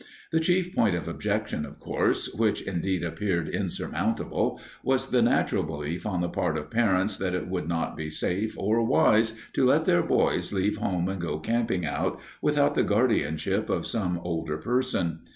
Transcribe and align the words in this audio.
The 0.31 0.39
chief 0.39 0.73
point 0.73 0.95
of 0.95 1.07
objection, 1.07 1.63
of 1.63 1.77
course, 1.79 2.33
which 2.33 2.63
indeed 2.63 3.03
appeared 3.03 3.47
insurmountable, 3.47 4.59
was 4.81 5.11
the 5.11 5.21
natural 5.21 5.61
belief 5.61 6.07
on 6.07 6.21
the 6.21 6.27
part 6.27 6.57
of 6.57 6.71
parents 6.71 7.17
that 7.17 7.35
it 7.35 7.47
would 7.47 7.67
not 7.67 7.95
be 7.95 8.09
safe 8.09 8.57
or 8.57 8.83
wise 8.83 9.37
to 9.53 9.63
let 9.63 9.83
their 9.83 10.01
boys 10.01 10.51
leave 10.51 10.77
home 10.77 11.07
and 11.07 11.21
go 11.21 11.37
camping 11.37 11.85
out 11.85 12.19
without 12.41 12.73
the 12.73 12.81
guardianship 12.81 13.69
of 13.69 13.85
some 13.85 14.17
older 14.23 14.57
person. 14.57 15.19